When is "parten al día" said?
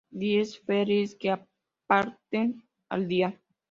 1.87-3.39